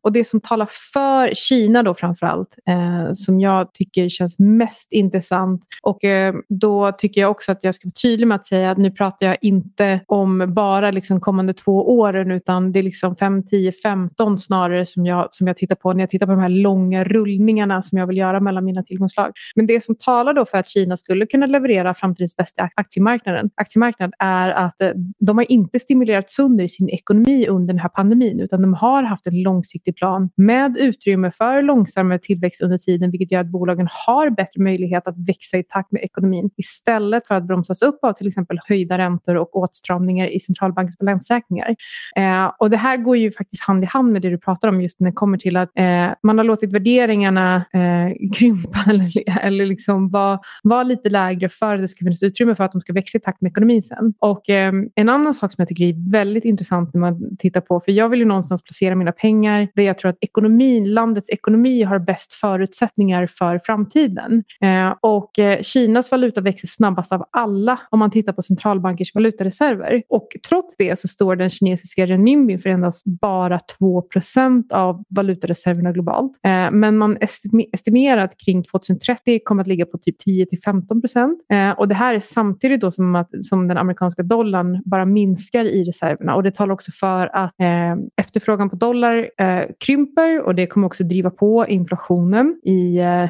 [0.01, 5.65] Och det som talar för Kina då framförallt, eh, som jag tycker känns mest intressant.
[5.81, 8.77] Och eh, då tycker jag också att jag ska vara tydlig med att säga att
[8.77, 13.43] nu pratar jag inte om bara liksom kommande två åren utan det är liksom 5,
[13.43, 16.49] 10, 15 snarare som jag, som jag tittar på när jag tittar på de här
[16.49, 19.31] långa rullningarna som jag vill göra mellan mina tillgångslag.
[19.55, 24.13] Men det som talar då för att Kina skulle kunna leverera framtidens bästa aktiemarknaden, aktiemarknad
[24.19, 28.39] är att eh, de har inte stimulerat sönder i sin ekonomi under den här pandemin
[28.39, 33.31] utan de har haft en långsiktig plan med utrymme för långsammare tillväxt under tiden vilket
[33.31, 37.43] gör att bolagen har bättre möjlighet att växa i takt med ekonomin istället för att
[37.43, 41.75] bromsas upp av till exempel höjda räntor och åtstramningar i centralbankens balansräkningar.
[42.15, 44.81] Eh, och det här går ju faktiskt hand i hand med det du pratar om
[44.81, 49.11] just när det kommer till att eh, man har låtit värderingarna eh, krympa eller,
[49.45, 52.81] eller liksom vara var lite lägre för att det ska finnas utrymme för att de
[52.81, 54.13] ska växa i takt med ekonomin sen.
[54.19, 57.79] Och eh, en annan sak som jag tycker är väldigt intressant när man tittar på,
[57.79, 61.83] för jag vill ju någonstans placera mina pengar där jag tror att ekonomin, landets ekonomi
[61.83, 64.43] har bäst förutsättningar för framtiden.
[64.61, 70.03] Eh, och eh, Kinas valuta växer snabbast av alla om man tittar på centralbankers valutareserver.
[70.09, 76.31] Och trots det så står den kinesiska renminbin för endast bara 2% av valutareserverna globalt.
[76.43, 77.17] Eh, men man
[77.73, 81.39] estimerar att kring 2030 kommer att ligga på typ 10 15 procent.
[81.53, 85.65] Eh, och det här är samtidigt då som, att, som den amerikanska dollarn bara minskar
[85.65, 86.35] i reserverna.
[86.35, 90.87] Och det talar också för att eh, efterfrågan på dollar eh, krymper och det kommer
[90.87, 93.29] också driva på inflationen i, eh,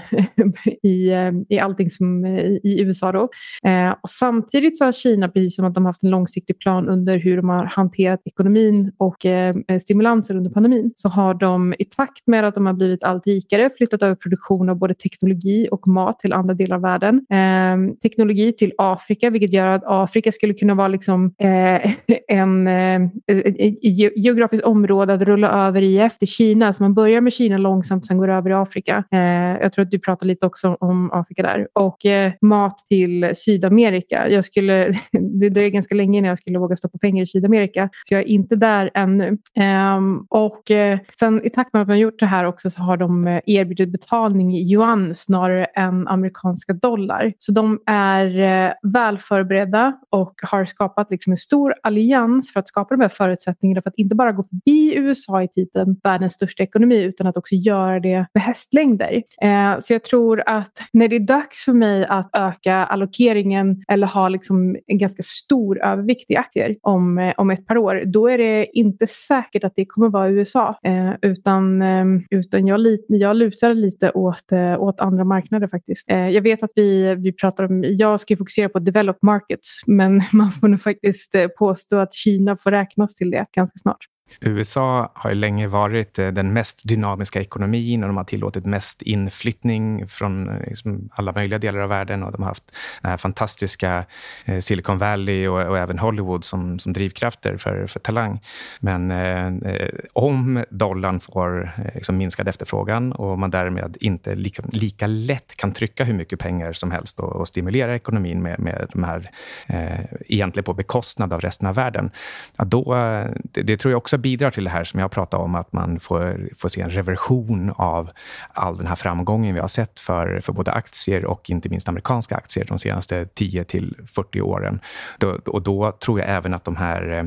[0.84, 3.12] i, eh, i allting som eh, i USA.
[3.12, 3.30] Då.
[3.70, 6.90] Eh, och samtidigt så har Kina, precis som att de har haft en långsiktig plan
[6.90, 11.86] under hur de har hanterat ekonomin och eh, stimulanser under pandemin, så har de i
[11.86, 15.88] takt med att de har blivit allt rikare flyttat över produktion av både teknologi och
[15.88, 17.26] mat till andra delar av världen.
[17.30, 21.92] Eh, teknologi till Afrika vilket gör att Afrika skulle kunna vara liksom, eh,
[22.28, 23.78] en, eh, ett
[24.16, 26.74] geografiskt område att rulla över i efter Kina.
[26.74, 29.04] Så man börjar med Kina långsamt, sen går över i Afrika.
[29.12, 29.20] Eh,
[29.62, 31.68] jag tror att du pratar lite också om Afrika där.
[31.74, 34.30] Och eh, mat till Sydamerika.
[34.30, 35.00] Jag skulle,
[35.40, 38.28] det dröjer ganska länge innan jag skulle våga stoppa pengar i Sydamerika, så jag är
[38.28, 39.38] inte där ännu.
[39.56, 42.98] Ehm, och eh, sen i takt med att man gjort det här också så har
[42.98, 47.34] de eh, erbjudit betalning i yuan snarare än amerikanska dollar.
[47.38, 52.68] Så de är eh, väl förberedda och har skapat liksom en stor allians för att
[52.68, 56.64] skapa de här förutsättningarna för att inte bara gå förbi USA i titeln världens största
[56.64, 59.24] ekonomi utan att också göra det med hästlängder.
[59.42, 64.08] Eh, så jag tror att när det är dags för mig att öka allokeringen eller
[64.08, 68.28] ha liksom en ganska stor övervikt i aktier om, eh, om ett par år, då
[68.28, 70.80] är det inte säkert att det kommer vara USA.
[70.84, 76.10] Eh, utan eh, utan jag, jag lutar lite åt, eh, åt andra marknader faktiskt.
[76.10, 80.22] Eh, jag vet att vi, vi pratar om, jag ska fokusera på developed markets, men
[80.32, 84.06] man får nog faktiskt eh, påstå att Kina får räknas till det ganska snart.
[84.42, 90.08] USA har länge varit eh, den mest dynamiska ekonomin och de har tillåtit mest inflyttning
[90.08, 94.06] från eh, liksom alla möjliga delar av världen och de har haft den här fantastiska
[94.46, 98.42] eh, Silicon Valley och, och även Hollywood som, som drivkrafter för, för talang.
[98.80, 105.56] Men eh, om dollarn får liksom minskad efterfrågan och man därmed inte lika, lika lätt
[105.56, 109.32] kan trycka hur mycket pengar som helst och, och stimulera ekonomin med, med de här,
[109.68, 112.12] eh, egentligen på bekostnad av resten av världen,
[112.58, 112.94] ja, då,
[113.34, 116.00] det, det tror jag också bidrar till det här som jag pratade om, att man
[116.00, 118.10] får, får se en reversion av
[118.54, 122.36] all den här framgången vi har sett för, för både aktier och inte minst amerikanska
[122.36, 124.80] aktier de senaste 10 till 40 åren.
[125.18, 127.10] Då, och då tror jag även att de här...
[127.10, 127.24] Eh,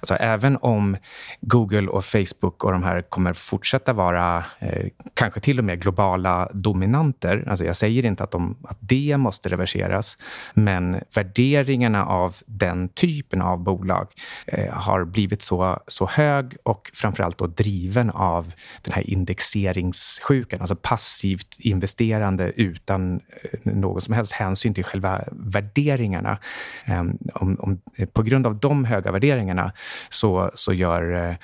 [0.00, 0.96] alltså även om
[1.40, 6.48] Google och Facebook och de här kommer fortsätta vara eh, kanske till och med globala
[6.52, 7.44] dominanter.
[7.48, 10.18] Alltså jag säger inte att, de, att det måste reverseras,
[10.54, 14.08] men värderingarna av den typen av bolag
[14.46, 20.60] eh, har blivit så, så höga hög och framförallt då driven av den här indexeringssjukan,
[20.60, 26.38] alltså passivt investerande utan eh, någon som helst hänsyn till själva värderingarna.
[26.84, 29.72] Ehm, om, om, eh, på grund av de höga värderingarna
[30.10, 31.36] så, så gör eh,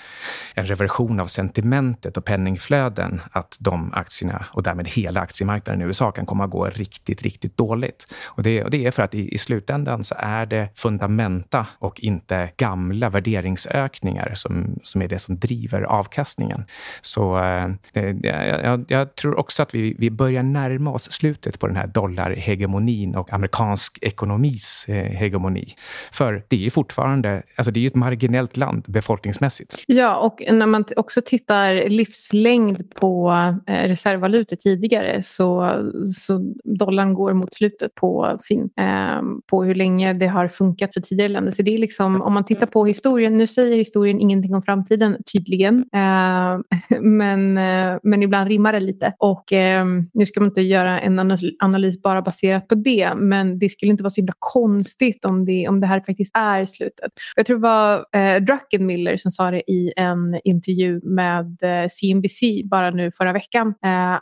[0.55, 6.13] en reversion av sentimentet och penningflöden att de aktierna och därmed hela aktiemarknaden i USA
[6.13, 8.15] kan komma att gå riktigt, riktigt dåligt.
[8.27, 12.01] Och det, och det är för att i, i slutändan så är det fundamenta och
[12.01, 16.65] inte gamla värderingsökningar som, som är det som driver avkastningen.
[17.01, 21.67] Så eh, eh jag, jag, tror också att vi, vi börjar närma oss slutet på
[21.67, 25.67] den här dollarhegemonin och amerikansk ekonomis eh, hegemoni.
[26.13, 29.85] För det är ju fortfarande alltså det är ett marginellt land befolkningsmässigt.
[29.87, 33.33] Ja, och när man också tittar livslängd på
[33.67, 35.73] eh, reservvalutor tidigare så,
[36.17, 41.01] så dollarn går mot slutet på, sin, eh, på hur länge det har funkat för
[41.01, 41.53] tidigare länder.
[41.53, 45.17] Så det är liksom, om man tittar på historien, nu säger historien ingenting om framtiden
[45.33, 45.85] tydligen.
[45.95, 46.59] Eh,
[47.01, 49.15] men, eh, men ibland rimmar det lite.
[49.19, 51.19] Och eh, nu ska man inte göra en
[51.59, 55.69] analys bara baserat på det, men det skulle inte vara så himla konstigt om det,
[55.69, 57.13] om det här faktiskt är slutet.
[57.37, 58.05] Jag tror det var
[58.41, 61.59] Druckenmiller som sa det i en intervju med
[61.91, 63.75] CNBC bara nu förra veckan,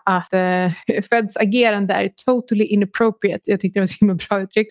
[0.04, 0.28] att
[1.10, 3.50] Feds agerande är totally inappropriate.
[3.50, 4.66] Jag tyckte det var så himla bra uttryck.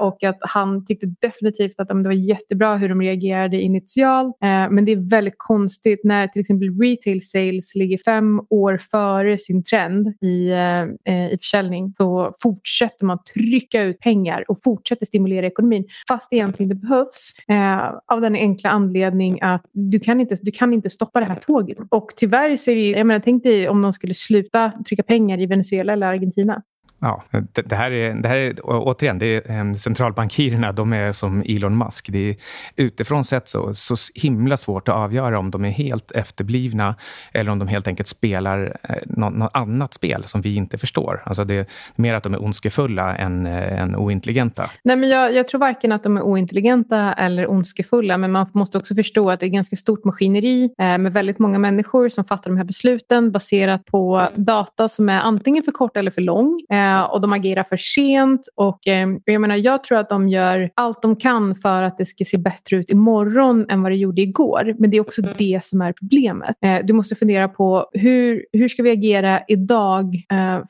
[0.00, 4.36] och att han tyckte definitivt att det var jättebra hur de reagerade initialt,
[4.70, 9.38] men det det är väldigt konstigt när till exempel retail sales ligger fem år före
[9.38, 10.82] sin trend i, eh,
[11.14, 11.94] eh, i försäljning.
[11.96, 17.34] Så fortsätter man trycka ut pengar och fortsätter stimulera ekonomin fast det egentligen inte behövs.
[17.48, 21.40] Eh, av den enkla anledning att du kan, inte, du kan inte stoppa det här
[21.40, 21.78] tåget.
[21.88, 25.02] Och tyvärr så är det, ju, jag menar, tänk dig om de skulle sluta trycka
[25.02, 26.62] pengar i Venezuela eller Argentina.
[27.02, 31.12] Ja, det, det, här är, det här är återigen, det är, eh, centralbankirerna de är
[31.12, 32.08] som Elon Musk.
[32.12, 32.36] Det är
[32.76, 36.94] utifrån sett så, så himla svårt att avgöra om de är helt efterblivna
[37.32, 41.22] eller om de helt enkelt spelar eh, något, något annat spel som vi inte förstår.
[41.26, 44.70] Alltså det är mer att de är ondskefulla än, eh, än ointelligenta.
[44.84, 48.78] Nej, men jag, jag tror varken att de är ointelligenta eller ondskefulla, men man måste
[48.78, 52.24] också förstå att det är ett ganska stort maskineri eh, med väldigt många människor som
[52.24, 56.60] fattar de här besluten baserat på data som är antingen för kort eller för lång.
[56.70, 58.48] Eh, Eh, och de agerar för sent.
[58.54, 62.06] Och, eh, jag, menar, jag tror att de gör allt de kan för att det
[62.06, 64.74] ska se bättre ut imorgon än vad det gjorde igår.
[64.78, 66.56] Men det är också det som är problemet.
[66.64, 70.16] Eh, du måste fundera på hur, hur ska vi agera idag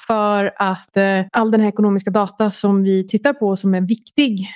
[0.06, 0.96] för att
[1.32, 4.48] all den här ekonomiska data som vi tittar på som är viktig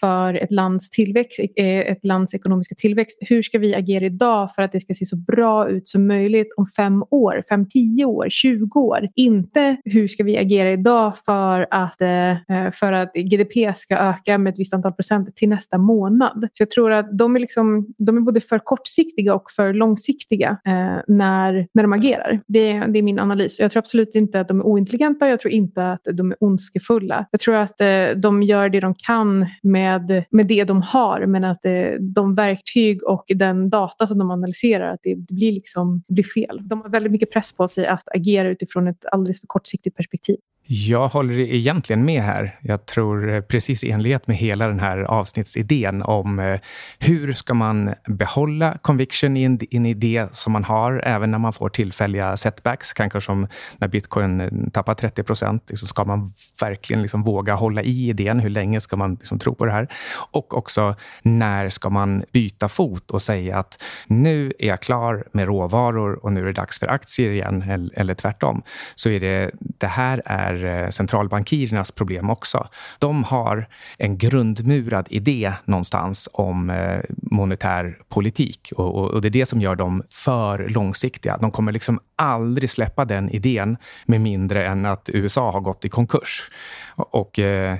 [0.00, 3.18] för ett lands tillväxt, ett lands ekonomiska tillväxt.
[3.20, 6.48] Hur ska vi agera idag för att det ska se så bra ut som möjligt
[6.56, 9.08] om fem år, fem, tio år, tjugo år?
[9.14, 14.38] Inte hur ska vi agera idag för att, eh, eh, för att GDP ska öka
[14.38, 16.48] med ett visst antal procent till nästa månad.
[16.52, 20.50] Så jag tror att de är, liksom, de är både för kortsiktiga och för långsiktiga
[20.66, 22.40] eh, när, när de agerar.
[22.46, 23.58] Det, det är min analys.
[23.58, 25.28] Jag tror absolut inte att de är ointelligenta.
[25.28, 27.26] Jag tror inte att de är ondskefulla.
[27.30, 27.78] Jag tror att
[28.16, 31.62] de gör det de kan med, med det de har men att
[32.00, 36.24] de verktyg och den data som de analyserar att det, det blir, liksom, det blir
[36.24, 36.60] fel.
[36.62, 40.36] De har väldigt mycket press på sig att agera utifrån ett alldeles för kortsiktigt perspektiv.
[40.70, 42.58] Jag håller egentligen med här.
[42.60, 46.60] Jag tror eh, precis i enlighet med hela den här avsnittsidén om eh,
[46.98, 51.52] hur ska man behålla conviction i en, en idé som man har även när man
[51.52, 53.46] får tillfälliga setbacks, kanske som
[53.78, 55.64] när bitcoin eh, tappar 30 procent.
[55.68, 58.40] Liksom ska man verkligen liksom våga hålla i idén?
[58.40, 59.88] Hur länge ska man liksom tro på det här?
[60.30, 65.46] Och också när ska man byta fot och säga att nu är jag klar med
[65.46, 68.62] råvaror och nu är det dags för aktier igen, eller, eller tvärtom.
[68.94, 72.68] Så är det, det här är är eh, centralbankirernas problem också.
[72.98, 73.68] De har
[73.98, 79.76] en grundmurad idé någonstans om eh, monetär politik och, och, det är det som gör
[79.76, 81.36] dem för långsiktiga.
[81.36, 85.88] De kommer liksom aldrig släppa den idén med mindre än att USA har gått i
[85.88, 86.50] konkurs.
[86.96, 87.76] Och eh,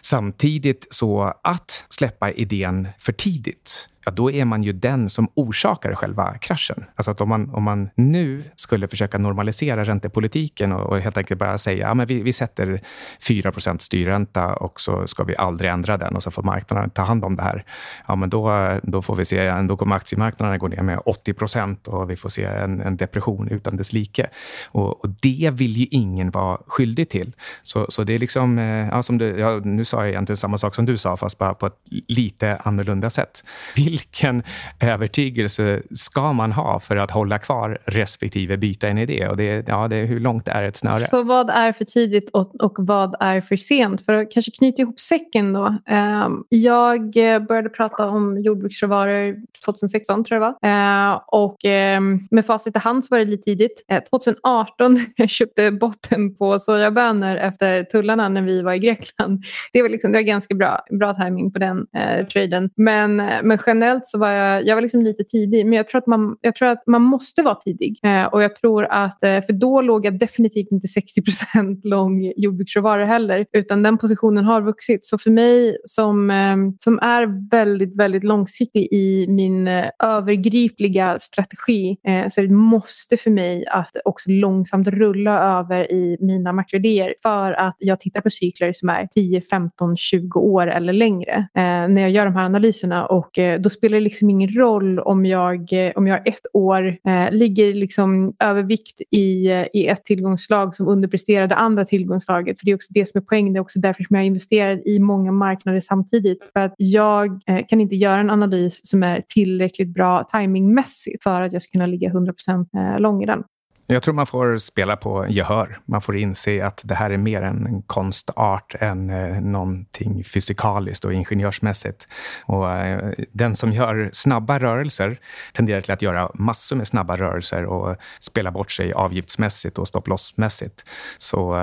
[0.00, 5.94] samtidigt så att släppa idén för tidigt ja, då är man ju den som orsakar
[5.94, 6.84] själva kraschen.
[6.94, 11.40] Alltså att om man, om man nu skulle försöka normalisera räntepolitiken och, och helt enkelt
[11.40, 12.80] bara säga ja, men vi, vi sätter
[13.28, 17.24] 4% styrränta och så ska vi aldrig ändra den och så får marknaden ta hand
[17.24, 17.64] om det här.
[18.06, 22.10] Ja, men då, då får vi se, då kommer aktiemarknaden gå ner med 80% och
[22.10, 24.26] vi får se en, en depression utan dess like.
[24.66, 27.32] Och, och, det vill ju ingen vara skyldig till.
[27.62, 30.58] Så, så det är liksom, eh, ja, som du, ja, nu sa jag egentligen samma
[30.58, 33.44] sak som du sa, fast bara på ett lite annorlunda sätt.
[33.76, 34.42] Vill vilken
[34.80, 39.28] övertygelse ska man ha för att hålla kvar respektive byta en idé?
[39.28, 40.98] Och det, ja, det, hur långt är ett snöre?
[40.98, 44.04] Så vad är för tidigt och, och vad är för sent?
[44.04, 45.76] För att kanske knyta ihop säcken då.
[45.86, 47.12] Ehm, jag
[47.48, 50.70] började prata om jordbruksråvaror 2016 tror jag det var.
[50.70, 53.82] Ehm, och ehm, med facit i hand så var det lite tidigt.
[53.92, 59.44] Uh, 2018 jag köpte botten på sojabönor efter tullarna när vi var i Grekland.
[59.72, 62.70] Det var, liksom, det var ganska bra, bra timing på den eh, traden.
[62.76, 65.88] Men, eh, men generellt generellt så var jag, jag var liksom lite tidig, men jag
[65.88, 68.00] tror att man, jag tror att man måste vara tidig.
[68.02, 73.04] Eh, och jag tror att, eh, för då låg jag definitivt inte 60% lång jordbruksråvara
[73.04, 75.04] heller, utan den positionen har vuxit.
[75.04, 81.96] Så för mig som, eh, som är väldigt, väldigt långsiktig i min eh, övergripliga strategi
[82.08, 86.52] eh, så är det ett måste för mig att också långsamt rulla över i mina
[86.52, 91.48] makroidéer för att jag tittar på cykler som är 10, 15, 20 år eller längre
[91.54, 94.98] eh, när jag gör de här analyserna och eh, då spelar det liksom ingen roll
[94.98, 100.04] om jag, eh, om jag ett år eh, ligger liksom övervikt i, eh, i ett
[100.04, 102.58] tillgångslag som underpresterar det andra tillgångslaget.
[102.58, 103.52] För Det är också det som är poängen.
[103.52, 106.50] Det är också därför som jag investerar i många marknader samtidigt.
[106.52, 111.42] För att jag eh, kan inte göra en analys som är tillräckligt bra timingmässigt för
[111.42, 113.42] att jag ska kunna ligga 100% eh, lång i den.
[113.88, 115.78] Jag tror man får spela på gehör.
[115.84, 121.12] Man får inse att det här är mer en konstart än eh, någonting fysikaliskt och
[121.12, 122.08] ingenjörsmässigt.
[122.44, 125.20] Och, eh, den som gör snabba rörelser
[125.52, 130.84] tenderar till att göra massor med snabba rörelser och spela bort sig avgiftsmässigt och stopplossmässigt.
[131.18, 131.56] Så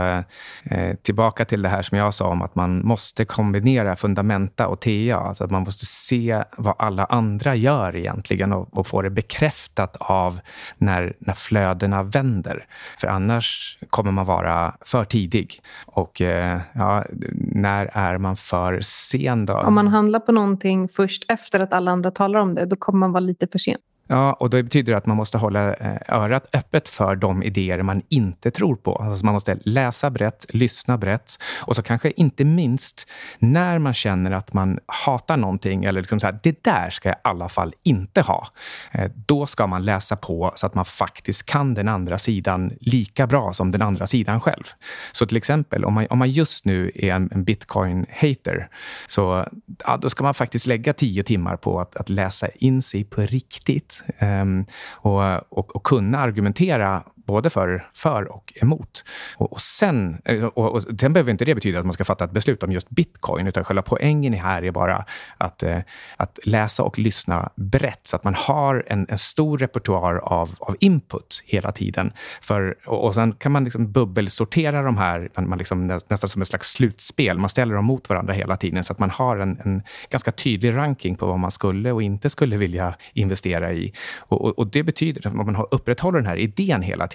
[0.63, 4.79] eh, tillbaka till det här som jag sa om att man måste kombinera fundamenta och
[4.79, 5.15] TA.
[5.15, 9.97] Alltså att man måste se vad alla andra gör egentligen och, och få det bekräftat
[9.99, 10.39] av
[10.77, 12.65] när, när flödena vänder.
[12.99, 15.59] För annars kommer man vara för tidig.
[15.85, 17.03] Och eh, ja,
[17.37, 19.53] när är man för sen då?
[19.53, 22.99] Om man handlar på någonting först efter att alla andra talar om det, då kommer
[22.99, 23.77] man vara lite för sen.
[24.07, 28.01] Ja, och det betyder att man måste hålla eh, örat öppet för de idéer man
[28.09, 28.95] inte tror på.
[28.95, 34.31] Alltså man måste läsa brett, lyssna brett och så kanske inte minst när man känner
[34.31, 37.73] att man hatar någonting eller liksom så här, det där ska jag i alla fall
[37.83, 38.47] inte ha.
[38.91, 43.27] Eh, då ska man läsa på så att man faktiskt kan den andra sidan lika
[43.27, 44.63] bra som den andra sidan själv.
[45.11, 48.69] Så till exempel om man, om man just nu är en, en bitcoin-hater
[49.07, 49.47] så
[49.85, 53.21] ja, då ska man faktiskt lägga tio timmar på att, att läsa in sig på
[53.21, 59.03] riktigt Ehm, och, och, och, kunna argumentera både för, för och emot.
[59.35, 62.23] Och, och sen, eh, och, och, sen behöver inte det betyda att man ska fatta
[62.23, 65.05] ett beslut om just bitcoin, utan själva poängen här är bara
[65.37, 65.79] att, eh,
[66.17, 70.75] att läsa och lyssna brett, så att man har en, en stor repertoar av, av
[70.79, 72.11] input hela tiden.
[72.41, 76.41] För, och, och sen kan man liksom bubbelsortera de här, man, man liksom nästan som
[76.41, 77.37] ett slags slutspel.
[77.37, 80.75] Man ställer dem mot varandra hela tiden, så att man har en, en ganska tydlig
[80.75, 83.93] ranking på vad man skulle och inte skulle vilja investera i.
[84.19, 87.12] Och, och, och det betyder att man upprätthåller den här idén hela tiden,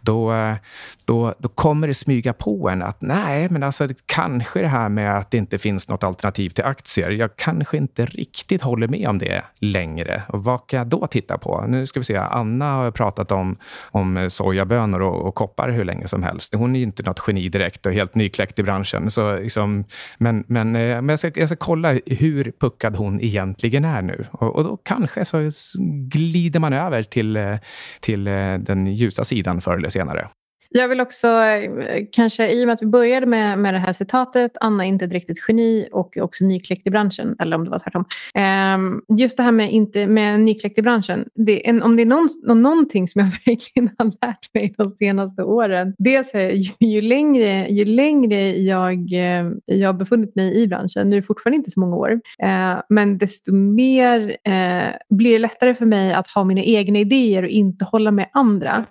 [0.00, 0.54] då, eh,
[1.04, 5.18] då, då kommer det smyga på en att nej, men alltså kanske det här med
[5.18, 7.10] att det inte finns något alternativ till aktier.
[7.10, 10.22] Jag kanske inte riktigt håller med om det längre.
[10.28, 11.64] Och vad kan jag då titta på?
[11.68, 12.16] Nu ska vi se.
[12.16, 13.56] Anna har pratat om,
[13.90, 16.54] om sojabönor och, och koppar hur länge som helst.
[16.54, 19.10] Hon är inte något geni direkt och helt nykläckt i branschen.
[19.10, 19.84] Så liksom,
[20.18, 24.24] men men, eh, men jag, ska, jag ska kolla hur puckad hon egentligen är nu.
[24.30, 25.50] Och, och då kanske så
[26.08, 27.56] glider man över till, eh,
[28.00, 28.24] till
[28.60, 30.28] den ljusa sidan förr eller senare.
[30.72, 33.92] Jag vill också, eh, kanske i och med att vi började med, med det här
[33.92, 37.70] citatet, Anna är inte ett riktigt geni och också nykläckt i branschen, eller om det
[37.70, 38.04] var tvärtom.
[38.74, 42.06] Um, just det här med, inte, med nykläckt i branschen, det, en, om det är
[42.06, 47.00] någon, någonting som jag verkligen har lärt mig de senaste åren, dels är ju, ju
[47.00, 51.56] längre, ju längre jag, eh, jag har befunnit mig i branschen, nu är det fortfarande
[51.56, 56.30] inte så många år, uh, men desto mer uh, blir det lättare för mig att
[56.30, 58.84] ha mina egna idéer och inte hålla med andra.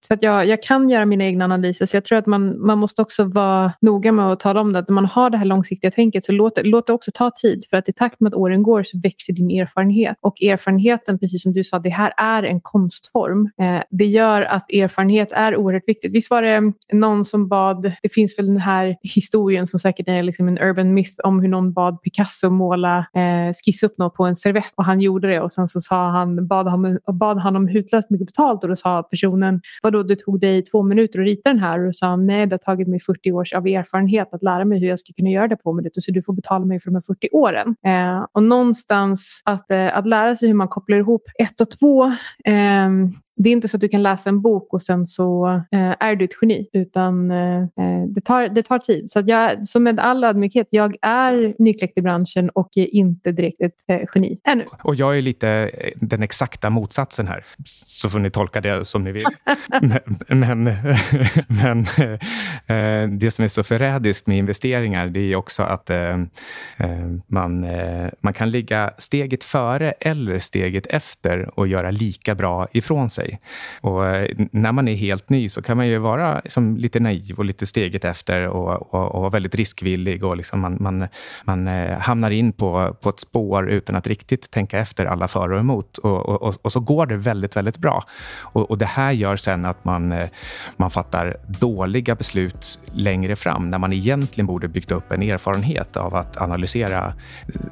[0.00, 1.86] så att jag, jag kan göra mina egna analyser.
[1.86, 4.78] Så jag tror att man, man måste också vara noga med att tala om det.
[4.78, 7.64] Att när man har det här långsiktiga tänket så låt, låt det också ta tid.
[7.70, 10.16] För att i takt med att åren går så växer din erfarenhet.
[10.20, 13.50] Och erfarenheten, precis som du sa, det här är en konstform.
[13.60, 16.12] Eh, det gör att erfarenhet är oerhört viktigt.
[16.12, 20.22] Visst var det någon som bad, det finns väl den här historien som säkert är
[20.22, 24.24] liksom en urban myth om hur någon bad Picasso måla, eh, skissa upp något på
[24.24, 27.56] en servett och han gjorde det och sen så sa han, bad, han, bad han
[27.56, 31.24] om hutlöst mycket betalt och då sa personen, vadå det tog dig två minuter att
[31.24, 34.42] rita den här och sa nej det har tagit mig 40 års av erfarenhet att
[34.42, 36.80] lära mig hur jag ska kunna göra det på minuter så du får betala mig
[36.80, 37.76] för de här 40 åren.
[37.86, 42.04] Eh, och någonstans att, eh, att lära sig hur man kopplar ihop ett och två
[42.44, 42.90] eh,
[43.36, 46.16] det är inte så att du kan läsa en bok och sen så eh, är
[46.16, 49.10] du ett geni, utan eh, eh det, tar, det tar tid.
[49.10, 53.60] Så, jag, så med all ödmjukhet, jag är nykläckt i branschen och är inte direkt
[53.60, 54.64] ett eh, geni ännu.
[54.82, 59.04] Och jag är lite eh, den exakta motsatsen här, så får ni tolka det som
[59.04, 59.22] ni vill.
[60.28, 60.75] men, men,
[61.48, 61.86] men
[62.66, 66.20] eh, det som är så förrädiskt med investeringar, det är också att eh,
[66.76, 67.66] eh, man,
[68.20, 73.40] man kan ligga steget före eller steget efter och göra lika bra ifrån sig.
[73.80, 74.02] Och
[74.50, 77.66] när man är helt ny så kan man ju vara liksom lite naiv och lite
[77.66, 80.24] steget efter och, och, och vara väldigt riskvillig.
[80.24, 81.08] Och liksom man, man,
[81.44, 81.66] man
[82.00, 85.98] hamnar in på, på ett spår utan att riktigt tänka efter alla för och emot.
[85.98, 88.04] Och, och, och så går det väldigt, väldigt bra.
[88.40, 90.14] Och, och, det här gör sen att man,
[90.76, 96.14] man fattar dåliga beslut längre fram när man egentligen borde byggt upp en erfarenhet av
[96.14, 97.14] att analysera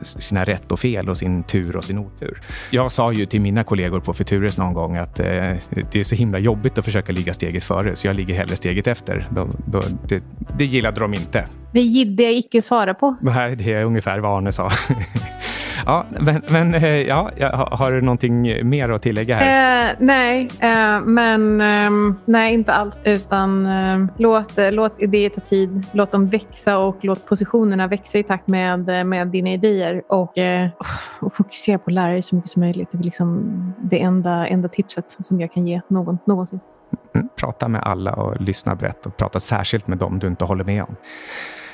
[0.03, 2.43] sina rätt och fel och sin tur och sin otur.
[2.71, 5.57] Jag sa ju till mina kollegor på Futures någon gång att Eh,
[5.93, 8.87] det är så himla jobbigt att försöka ligga steget före, så jag ligger hellre steget
[8.87, 9.29] efter.
[9.31, 10.23] Då, då, det,
[10.59, 11.47] det gillade de inte.
[11.73, 13.17] Det gidde jag icke svara på.
[13.21, 14.71] Nej, det är ungefär vad Arne sa.
[15.87, 17.31] Ja, men, men eh, ja,
[17.71, 19.91] har du någonting mer att tillägga här?
[19.91, 22.97] Eh, nej, eh, men eh, nej, inte allt.
[23.05, 25.87] Utan eh, låt, låt idéer ta tid.
[25.93, 30.03] Låt dem växa och låt positionerna växa i takt med, med dina idéer.
[30.09, 30.69] Och, eh,
[31.21, 32.89] och fokusera på att lära dig så mycket som möjligt.
[32.93, 33.45] Det är liksom
[33.79, 36.61] det enda, enda tipset som jag kan ge någon någonsin.
[37.15, 40.65] Mm, prata med alla och lyssna brett och prata särskilt med dem du inte håller
[40.65, 40.97] med om.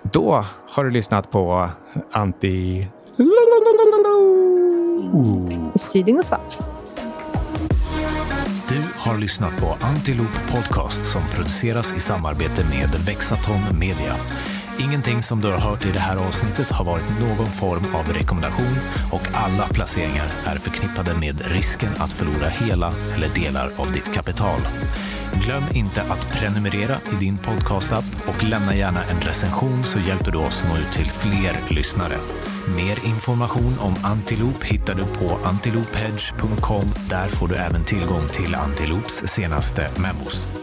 [0.02, 1.70] Då har du lyssnat på
[2.12, 2.86] Anti
[5.76, 6.54] Syding och svart.
[8.68, 14.16] Du har lyssnat på Antiloop Podcast som produceras i samarbete med Vexaton Media.
[14.78, 18.76] Ingenting som du har hört i det här avsnittet har varit någon form av rekommendation
[19.12, 24.60] och alla placeringar är förknippade med risken att förlora hela eller delar av ditt kapital.
[25.44, 30.38] Glöm inte att prenumerera i din podcastapp och lämna gärna en recension så hjälper du
[30.38, 32.16] oss nå ut till fler lyssnare.
[32.68, 36.84] Mer information om Antiloop hittar du på antiloophedge.com.
[37.08, 40.59] Där får du även tillgång till Antiloops senaste memos.